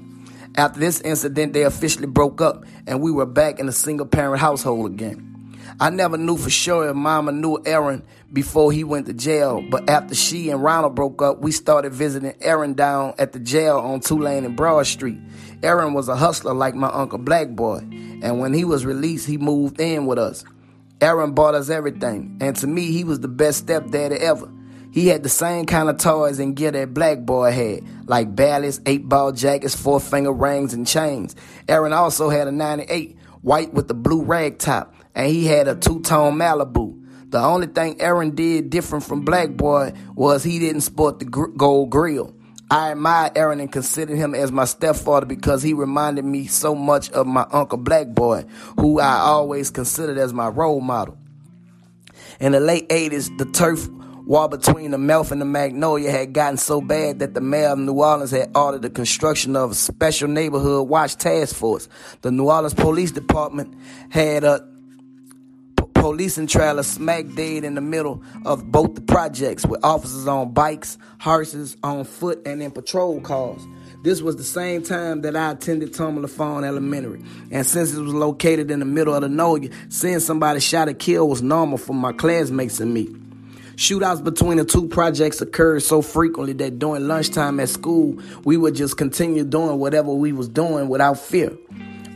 After 0.56 0.80
this 0.82 1.00
incident, 1.02 1.54
they 1.54 1.64
officially 1.64 2.08
broke 2.08 2.42
up, 2.42 2.66
and 2.86 3.02
we 3.02 3.12
were 3.12 3.26
back 3.26 3.60
in 3.60 3.70
a 3.70 3.72
single 3.72 4.06
parent 4.06 4.42
household 4.42 4.92
again. 4.92 5.31
I 5.80 5.90
never 5.90 6.18
knew 6.18 6.38
for 6.38 6.50
sure 6.50 6.90
if 6.90 6.96
Mama 6.96 7.32
knew 7.32 7.62
Aaron 7.66 8.04
before 8.32 8.72
he 8.72 8.84
went 8.84 9.08
to 9.08 9.14
jail, 9.14 9.64
but 9.70 9.90
after 9.90 10.16
she 10.16 10.50
and 10.50 10.64
Ronald 10.64 10.96
broke 10.96 11.22
up, 11.22 11.40
we 11.40 11.52
started 11.52 11.94
visiting 11.94 12.34
Aaron 12.42 12.74
down 12.74 13.14
at 13.18 13.34
the 13.34 13.40
jail 13.40 13.78
on 13.78 14.00
Tulane 14.00 14.46
and 14.46 14.56
Broad 14.56 14.86
Street. 14.88 15.20
Aaron 15.64 15.94
was 15.94 16.08
a 16.08 16.16
hustler 16.16 16.54
like 16.54 16.76
my 16.76 16.90
uncle 16.90 17.18
Black 17.18 17.50
Boy, 17.50 17.80
and 18.22 18.40
when 18.40 18.54
he 18.54 18.66
was 18.66 18.86
released, 18.86 19.28
he 19.28 19.38
moved 19.38 19.80
in 19.80 20.06
with 20.06 20.20
us. 20.20 20.44
Aaron 21.02 21.34
bought 21.34 21.56
us 21.56 21.70
everything, 21.70 22.38
and 22.42 22.56
to 22.58 22.68
me, 22.68 22.92
he 22.92 23.04
was 23.04 23.20
the 23.20 23.28
best 23.28 23.60
stepdaddy 23.60 24.16
ever. 24.16 24.50
He 24.92 25.08
had 25.08 25.24
the 25.24 25.30
same 25.30 25.66
kind 25.66 25.90
of 25.90 25.98
toys 25.98 26.40
and 26.40 26.56
gear 26.56 26.72
that 26.72 26.94
Black 26.94 27.20
Boy 27.20 27.52
had, 27.52 27.82
like 28.08 28.36
ballads, 28.36 28.82
eight 28.86 29.08
ball 29.08 29.32
jackets, 29.32 29.76
four 29.76 30.02
finger 30.02 30.34
rings, 30.34 30.74
and 30.74 30.86
chains. 30.86 31.36
Aaron 31.68 31.94
also 31.94 32.30
had 32.30 32.48
a 32.48 32.52
98 32.52 33.18
white 33.42 33.74
with 33.74 33.88
the 33.88 33.94
blue 33.94 34.22
rag 34.22 34.60
top, 34.60 34.94
and 35.16 35.28
he 35.28 35.46
had 35.46 35.68
a 35.68 35.76
two-tone 35.76 36.38
Malibu. 36.38 36.98
The 37.30 37.40
only 37.40 37.68
thing 37.68 38.02
Aaron 38.02 38.36
did 38.36 38.70
different 38.70 39.06
from 39.06 39.24
Black 39.24 39.52
Boy 39.52 39.94
was 40.16 40.44
he 40.44 40.60
didn't 40.60 40.82
sport 40.82 41.20
the 41.20 41.26
gr- 41.26 41.48
gold 41.48 41.90
grill. 41.90 42.36
I 42.70 42.92
admired 42.92 43.38
Aaron 43.38 43.60
and 43.60 43.72
considered 43.72 44.16
him 44.16 44.34
as 44.34 44.52
my 44.52 44.66
stepfather 44.66 45.26
because 45.26 45.62
he 45.62 45.74
reminded 45.74 46.24
me 46.24 46.48
so 46.48 46.74
much 46.74 47.10
of 47.12 47.28
my 47.28 47.46
uncle 47.52 47.78
Black 47.78 48.08
Boy, 48.08 48.46
who 48.80 49.00
I 49.00 49.18
always 49.20 49.70
considered 49.70 50.18
as 50.18 50.34
my 50.34 50.48
role 50.48 50.80
model. 50.80 51.18
In 52.40 52.54
the 52.54 52.60
late 52.60 52.88
80s, 52.90 53.38
the 53.38 53.46
turf 53.46 53.88
war 54.26 54.48
between 54.48 54.92
the 54.92 54.98
Melf 54.98 55.32
and 55.32 55.42
the 55.42 55.46
Magnolia 55.46 56.12
had 56.12 56.32
gotten 56.32 56.58
so 56.58 56.80
bad 56.80 57.20
that 57.20 57.34
the 57.34 57.42
mayor 57.42 57.70
of 57.70 57.80
New 57.80 57.94
Orleans 57.94 58.32
had 58.32 58.56
ordered 58.56 58.82
the 58.82 58.90
construction 58.90 59.56
of 59.56 59.72
a 59.72 59.76
special 59.76 60.30
neighborhood 60.30 60.88
watch 60.88 61.18
task 61.18 61.56
force. 61.56 61.90
The 62.22 62.32
New 62.32 62.50
Orleans 62.50 62.74
Police 62.74 63.12
Department 63.12 63.76
had 64.10 64.44
a 64.46 64.71
policing 66.02 66.48
trailer 66.48 66.82
smack 66.82 67.28
dead 67.36 67.64
in 67.64 67.76
the 67.76 67.82
middle 67.82 68.24
of 68.44 68.72
both 68.72 68.96
the 68.96 69.02
projects 69.02 69.68
with 69.68 69.86
officers 69.86 70.26
on 70.26 70.52
bikes, 70.52 70.98
horses, 71.20 71.78
on 71.84 72.04
foot, 72.04 72.42
and 72.44 72.64
in 72.64 72.72
patrol 72.72 73.22
cars. 73.22 73.62
This 74.04 74.20
was 74.20 74.36
the 74.36 74.44
same 74.44 74.82
time 74.82 75.22
that 75.22 75.36
I 75.36 75.52
attended 75.52 75.94
Thomy 75.94 76.24
Lafon 76.24 76.66
Elementary. 76.66 77.22
And 77.52 77.68
since 77.68 77.94
it 77.94 78.02
was 78.02 78.16
located 78.16 78.72
in 78.72 78.80
the 78.80 78.86
middle 78.86 79.14
of 79.14 79.22
the 79.22 79.28
Nolia, 79.28 79.72
seeing 79.90 80.20
somebody 80.20 80.60
shot 80.60 80.90
or 80.90 80.94
killed 80.94 81.30
was 81.30 81.44
normal 81.44 81.78
for 81.78 81.94
my 81.94 82.14
classmates 82.14 82.80
and 82.80 82.92
me. 82.92 83.06
Shootouts 83.76 84.24
between 84.24 84.58
the 84.58 84.66
two 84.66 84.88
projects 84.88 85.40
occurred 85.40 85.84
so 85.84 86.02
frequently 86.02 86.54
that 86.54 86.80
during 86.80 87.08
lunchtime 87.08 87.60
at 87.60 87.70
school, 87.70 88.20
we 88.44 88.58
would 88.58 88.74
just 88.74 88.98
continue 88.98 89.44
doing 89.44 89.78
whatever 89.78 90.12
we 90.12 90.32
was 90.32 90.50
doing 90.50 90.90
without 90.90 91.20
fear. 91.20 91.56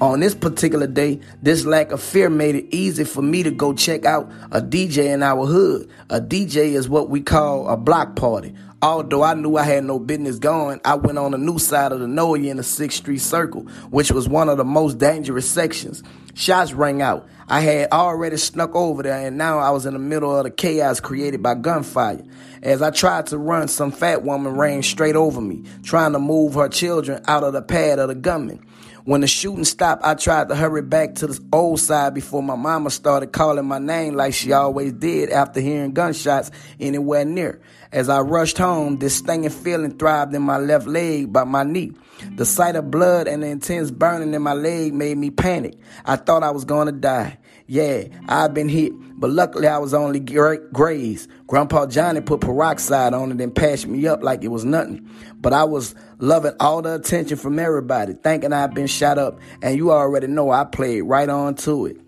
On 0.01 0.19
this 0.19 0.35
particular 0.35 0.87
day, 0.87 1.21
this 1.41 1.63
lack 1.63 1.93
of 1.93 2.01
fear 2.01 2.29
made 2.29 2.55
it 2.55 2.65
easy 2.69 3.05
for 3.05 3.21
me 3.21 3.43
to 3.43 3.51
go 3.51 3.71
check 3.71 4.03
out 4.03 4.29
a 4.51 4.61
DJ 4.61 5.05
in 5.05 5.23
our 5.23 5.45
hood. 5.45 5.89
A 6.09 6.19
DJ 6.19 6.73
is 6.73 6.89
what 6.89 7.09
we 7.09 7.21
call 7.21 7.69
a 7.69 7.77
block 7.77 8.17
party. 8.17 8.53
Although 8.81 9.23
I 9.23 9.35
knew 9.35 9.55
I 9.55 9.63
had 9.63 9.85
no 9.85 9.97
business 9.97 10.37
going, 10.37 10.81
I 10.83 10.95
went 10.95 11.17
on 11.17 11.31
the 11.31 11.37
new 11.37 11.59
side 11.59 11.93
of 11.93 12.01
the 12.01 12.07
Nolia 12.07 12.51
in 12.51 12.57
the 12.57 12.63
6th 12.63 12.91
Street 12.91 13.19
Circle, 13.19 13.61
which 13.89 14.11
was 14.11 14.27
one 14.27 14.49
of 14.49 14.57
the 14.57 14.65
most 14.65 14.97
dangerous 14.97 15.49
sections. 15.49 16.03
Shots 16.33 16.73
rang 16.73 17.01
out. 17.01 17.25
I 17.47 17.61
had 17.61 17.91
already 17.93 18.35
snuck 18.35 18.75
over 18.75 19.01
there, 19.01 19.25
and 19.25 19.37
now 19.37 19.59
I 19.59 19.69
was 19.69 19.85
in 19.85 19.93
the 19.93 19.99
middle 19.99 20.35
of 20.35 20.43
the 20.43 20.51
chaos 20.51 20.99
created 20.99 21.41
by 21.41 21.55
gunfire. 21.55 22.21
As 22.61 22.81
I 22.81 22.91
tried 22.91 23.27
to 23.27 23.37
run, 23.37 23.69
some 23.69 23.93
fat 23.93 24.23
woman 24.23 24.57
ran 24.57 24.83
straight 24.83 25.15
over 25.15 25.39
me, 25.39 25.63
trying 25.83 26.11
to 26.11 26.19
move 26.19 26.55
her 26.55 26.67
children 26.67 27.23
out 27.27 27.45
of 27.45 27.53
the 27.53 27.61
path 27.61 27.99
of 27.99 28.09
the 28.09 28.15
gunman. 28.15 28.59
When 29.05 29.21
the 29.21 29.27
shooting 29.27 29.65
stopped, 29.65 30.03
I 30.03 30.15
tried 30.15 30.49
to 30.49 30.55
hurry 30.55 30.81
back 30.81 31.13
to 31.15 31.27
the 31.27 31.39
old 31.53 31.79
side 31.79 32.15
before 32.15 32.41
my 32.41 32.55
mama 32.55 32.89
started 32.89 33.31
calling 33.31 33.65
my 33.65 33.77
name 33.77 34.15
like 34.15 34.33
she 34.33 34.51
always 34.51 34.93
did 34.93 35.29
after 35.29 35.59
hearing 35.59 35.93
gunshots 35.93 36.49
anywhere 36.79 37.23
near. 37.23 37.61
As 37.95 38.09
I 38.09 38.19
rushed 38.19 38.57
home, 38.57 38.97
this 38.97 39.15
stinging 39.15 39.49
feeling 39.49 39.97
thrived 39.97 40.35
in 40.35 40.41
my 40.41 40.57
left 40.57 40.85
leg 40.85 41.31
by 41.31 41.45
my 41.45 41.63
knee. 41.63 41.93
The 42.35 42.45
sight 42.45 42.75
of 42.75 42.91
blood 42.91 43.25
and 43.25 43.41
the 43.41 43.47
intense 43.47 43.89
burning 43.89 44.33
in 44.33 44.41
my 44.41 44.51
leg 44.51 44.93
made 44.93 45.17
me 45.17 45.29
panic. 45.29 45.77
I 46.03 46.17
thought 46.17 46.43
I 46.43 46.51
was 46.51 46.65
going 46.65 46.87
to 46.87 46.91
die. 46.91 47.37
Yeah, 47.67 48.03
I've 48.27 48.53
been 48.53 48.67
hit, 48.67 48.91
but 49.17 49.29
luckily 49.29 49.69
I 49.69 49.77
was 49.77 49.93
only 49.93 50.19
grazed. 50.19 51.29
Grandpa 51.47 51.85
Johnny 51.85 52.19
put 52.19 52.41
peroxide 52.41 53.13
on 53.13 53.31
it 53.31 53.39
and 53.39 53.55
patched 53.55 53.87
me 53.87 54.05
up 54.07 54.21
like 54.21 54.43
it 54.43 54.49
was 54.49 54.65
nothing. 54.65 55.09
But 55.35 55.53
I 55.53 55.63
was 55.63 55.95
loving 56.19 56.51
all 56.59 56.81
the 56.81 56.95
attention 56.95 57.37
from 57.37 57.57
everybody, 57.57 58.11
thinking 58.11 58.51
I'd 58.51 58.73
been 58.73 58.87
shot 58.87 59.17
up, 59.17 59.39
and 59.61 59.77
you 59.77 59.93
already 59.93 60.27
know 60.27 60.51
I 60.51 60.65
played 60.65 61.03
right 61.03 61.29
on 61.29 61.55
to 61.55 61.85
it. 61.85 62.01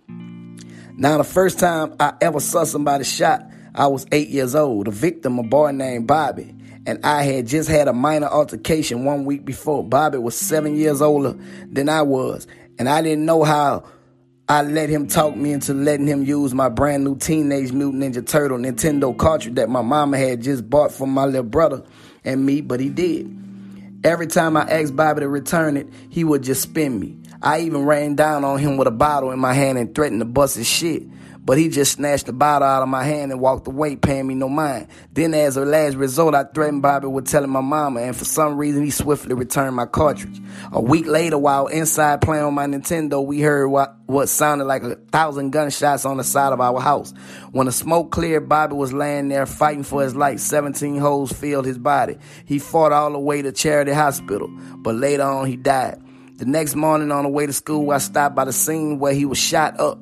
Now, 0.98 1.18
the 1.18 1.24
first 1.24 1.60
time 1.60 1.96
I 1.98 2.12
ever 2.20 2.42
saw 2.42 2.66
somebody 2.66 3.06
shot, 3.06 3.52
I 3.78 3.88
was 3.88 4.06
eight 4.12 4.30
years 4.30 4.56
old. 4.56 4.88
The 4.88 4.92
victim, 4.92 5.40
a 5.40 5.44
boy 5.44 5.72
named 5.72 6.08
Bobby 6.08 6.54
and 6.88 7.06
I 7.06 7.24
had 7.24 7.48
just 7.48 7.70
had 7.70 7.90
a 7.90 7.94
minor 7.94 8.28
altercation 8.28 9.04
one 9.04 9.26
week 9.26 9.44
before. 9.44 9.84
Bobby 9.84 10.18
was 10.20 10.38
seven 10.38 10.78
years 10.78 11.02
older 11.02 11.36
than 11.70 11.90
I 11.90 12.02
was, 12.02 12.48
and 12.80 12.88
I 12.88 13.02
didn't 13.02 13.26
know 13.26 13.44
how 13.44 13.84
I 14.48 14.62
let 14.62 14.90
him 14.90 15.08
talk 15.08 15.36
me 15.36 15.52
into 15.52 15.74
letting 15.74 16.08
him 16.08 16.24
use 16.24 16.54
my 16.54 16.70
brand 16.70 17.04
new 17.04 17.18
Teenage 17.18 17.74
Mutant 17.74 18.02
Ninja 18.02 18.26
Turtle 18.26 18.58
Nintendo 18.58 19.16
cartridge 19.16 19.56
that 19.56 19.70
my 19.70 19.82
mama 19.82 20.18
had 20.18 20.42
just 20.42 20.70
bought 20.70 20.94
for 20.94 21.06
my 21.06 21.26
little 21.26 21.44
brother 21.44 21.84
and 22.24 22.46
me, 22.46 22.62
but 22.62 22.80
he 22.80 22.88
did. 22.88 23.36
Every 24.06 24.28
time 24.28 24.56
I 24.56 24.62
asked 24.62 24.96
Bobby 24.96 25.20
to 25.20 25.28
return 25.28 25.76
it, 25.76 25.88
he 26.10 26.24
would 26.24 26.42
just 26.42 26.62
spin 26.62 26.98
me. 26.98 27.18
I 27.42 27.60
even 27.60 27.84
ran 27.84 28.16
down 28.16 28.46
on 28.46 28.60
him 28.60 28.78
with 28.78 28.88
a 28.88 28.92
bottle 28.92 29.32
in 29.32 29.40
my 29.40 29.54
hand 29.54 29.78
and 29.78 29.94
threatened 29.94 30.22
to 30.22 30.26
bust 30.26 30.56
his 30.56 30.68
shit 30.68 31.04
but 31.48 31.58
he 31.58 31.70
just 31.70 31.94
snatched 31.94 32.26
the 32.26 32.34
bottle 32.34 32.68
out 32.68 32.84
of 32.84 32.90
my 32.90 33.06
hand 33.06 33.32
and 33.32 33.40
walked 33.40 33.70
away, 33.70 33.96
paying 33.96 34.28
me 34.28 34.36
no 34.36 34.50
mind. 34.50 34.86
Then, 35.14 35.34
as 35.34 35.56
a 35.56 35.64
last 35.64 35.96
resort, 35.96 36.36
I 36.36 36.44
threatened 36.44 36.82
Bobby 36.82 37.08
with 37.08 37.26
telling 37.26 37.50
my 37.50 37.62
mama, 37.62 38.02
and 38.02 38.14
for 38.14 38.26
some 38.26 38.58
reason, 38.58 38.84
he 38.84 38.90
swiftly 38.90 39.34
returned 39.34 39.74
my 39.74 39.86
cartridge. 39.86 40.42
A 40.74 40.82
week 40.82 41.08
later, 41.08 41.38
while 41.38 41.68
inside 41.68 42.20
playing 42.20 42.44
on 42.44 42.54
my 42.54 42.66
Nintendo, 42.66 43.26
we 43.26 43.40
heard 43.40 43.70
what, 43.70 43.96
what 44.08 44.28
sounded 44.28 44.66
like 44.66 44.84
a 44.84 44.96
thousand 44.96 45.52
gunshots 45.52 46.04
on 46.04 46.18
the 46.18 46.24
side 46.26 46.52
of 46.52 46.60
our 46.60 46.82
house. 46.82 47.14
When 47.54 47.68
the 47.68 47.72
smoke 47.72 48.12
cleared, 48.12 48.50
Bobby 48.50 48.76
was 48.76 48.92
laying 48.92 49.30
there 49.30 49.46
fighting 49.46 49.84
for 49.84 50.04
his 50.04 50.18
life. 50.18 50.40
17 50.40 50.98
holes 50.98 51.32
filled 51.32 51.66
his 51.66 51.78
body. 51.78 52.18
He 52.44 52.60
fought 52.60 52.92
all 52.92 53.14
the 53.14 53.20
way 53.20 53.42
to 53.42 53.54
Charity 53.54 53.94
Hospital, 53.94 54.50
but 54.80 54.96
later 54.96 55.24
on, 55.24 55.46
he 55.46 55.56
died. 55.56 56.04
The 56.40 56.46
next 56.46 56.76
morning 56.76 57.10
on 57.12 57.24
the 57.24 57.30
way 57.30 57.48
to 57.48 57.54
school, 57.54 57.90
I 57.90 58.00
stopped 58.00 58.36
by 58.36 58.46
the 58.46 58.54
scene 58.54 59.00
where 59.00 59.14
he 59.14 59.26
was 59.26 59.40
shot 59.40 59.80
up. 59.80 59.98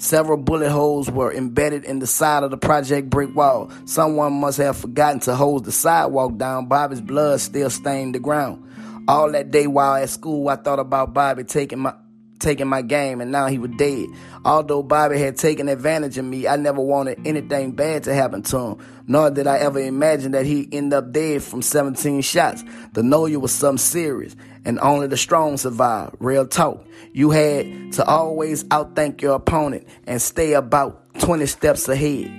Several 0.00 0.36
bullet 0.38 0.70
holes 0.70 1.10
were 1.10 1.32
embedded 1.32 1.84
in 1.84 1.98
the 1.98 2.06
side 2.06 2.44
of 2.44 2.52
the 2.52 2.56
project 2.56 3.10
brick 3.10 3.34
wall. 3.34 3.70
Someone 3.84 4.32
must 4.34 4.58
have 4.58 4.76
forgotten 4.76 5.18
to 5.20 5.34
hose 5.34 5.62
the 5.62 5.72
sidewalk 5.72 6.36
down. 6.36 6.66
Bobby's 6.66 7.00
blood 7.00 7.40
still 7.40 7.68
stained 7.68 8.14
the 8.14 8.20
ground. 8.20 8.64
All 9.08 9.32
that 9.32 9.50
day 9.50 9.66
while 9.66 9.96
at 9.96 10.08
school, 10.08 10.48
I 10.48 10.54
thought 10.54 10.78
about 10.78 11.14
Bobby 11.14 11.42
taking 11.42 11.80
my 11.80 11.94
taking 12.38 12.66
my 12.66 12.82
game, 12.82 13.20
and 13.20 13.30
now 13.30 13.46
he 13.46 13.58
was 13.58 13.70
dead. 13.76 14.08
Although 14.44 14.82
Bobby 14.82 15.18
had 15.18 15.36
taken 15.36 15.68
advantage 15.68 16.18
of 16.18 16.24
me, 16.24 16.46
I 16.46 16.56
never 16.56 16.80
wanted 16.80 17.20
anything 17.26 17.72
bad 17.72 18.04
to 18.04 18.14
happen 18.14 18.42
to 18.44 18.58
him, 18.58 18.78
nor 19.06 19.30
did 19.30 19.46
I 19.46 19.58
ever 19.58 19.78
imagine 19.80 20.32
that 20.32 20.46
he'd 20.46 20.72
end 20.74 20.92
up 20.92 21.12
dead 21.12 21.42
from 21.42 21.62
17 21.62 22.22
shots. 22.22 22.62
The 22.92 23.02
Nolia 23.02 23.40
was 23.40 23.52
something 23.52 23.78
serious, 23.78 24.36
and 24.64 24.78
only 24.80 25.06
the 25.06 25.16
strong 25.16 25.56
survive. 25.56 26.14
Real 26.18 26.46
talk. 26.46 26.84
You 27.12 27.30
had 27.30 27.92
to 27.94 28.04
always 28.04 28.64
outthink 28.64 29.20
your 29.20 29.34
opponent 29.34 29.86
and 30.06 30.20
stay 30.20 30.52
about 30.52 31.18
20 31.18 31.46
steps 31.46 31.88
ahead. 31.88 32.32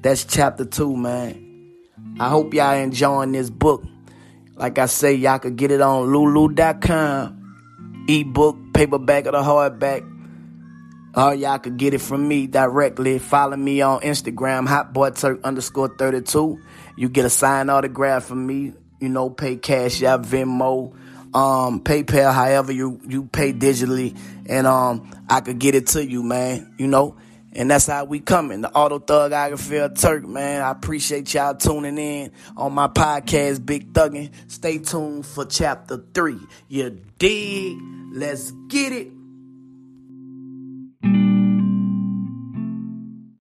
That's 0.00 0.24
chapter 0.24 0.64
two, 0.64 0.96
man. 0.96 1.38
I 2.18 2.28
hope 2.28 2.54
y'all 2.54 2.74
enjoying 2.74 3.32
this 3.32 3.50
book. 3.50 3.84
Like 4.54 4.78
I 4.78 4.86
say, 4.86 5.14
y'all 5.14 5.38
could 5.38 5.56
get 5.56 5.70
it 5.70 5.80
on 5.80 6.12
lulu.com 6.12 7.41
ebook, 8.08 8.56
paperback, 8.72 9.26
or 9.26 9.32
the 9.32 9.42
hardback. 9.42 10.08
Or 11.14 11.34
y'all 11.34 11.58
could 11.58 11.76
get 11.76 11.92
it 11.92 12.00
from 12.00 12.26
me 12.26 12.46
directly. 12.46 13.18
Follow 13.18 13.56
me 13.56 13.82
on 13.82 14.00
Instagram, 14.00 14.66
hotboyturk 14.66 15.42
underscore 15.44 15.88
32. 15.88 16.58
You 16.96 17.08
get 17.08 17.24
a 17.26 17.30
signed 17.30 17.70
autograph 17.70 18.24
from 18.24 18.46
me. 18.46 18.72
You 19.00 19.08
know, 19.08 19.28
pay 19.28 19.56
cash 19.56 20.02
out, 20.02 20.22
Venmo, 20.22 20.94
um, 21.34 21.80
PayPal, 21.80 22.32
however 22.32 22.72
you, 22.72 23.00
you 23.06 23.24
pay 23.24 23.52
digitally. 23.52 24.16
And 24.46 24.66
um, 24.66 25.10
I 25.28 25.40
could 25.40 25.58
get 25.58 25.74
it 25.74 25.88
to 25.88 26.06
you, 26.06 26.22
man. 26.22 26.74
You 26.78 26.86
know, 26.86 27.16
and 27.54 27.70
that's 27.70 27.86
how 27.86 28.04
we 28.04 28.20
coming. 28.20 28.62
The 28.62 28.70
Auto 28.72 28.98
Thug 28.98 29.58
feel 29.58 29.90
Turk, 29.90 30.26
man. 30.26 30.62
I 30.62 30.70
appreciate 30.70 31.32
y'all 31.34 31.54
tuning 31.54 31.98
in 31.98 32.32
on 32.56 32.72
my 32.72 32.88
podcast, 32.88 33.64
Big 33.64 33.92
Thuggin. 33.92 34.30
Stay 34.48 34.78
tuned 34.78 35.26
for 35.26 35.44
chapter 35.44 36.02
three. 36.14 36.40
You 36.68 37.00
dig? 37.18 37.78
Let's 38.12 38.52
get 38.68 38.92
it. 38.92 39.21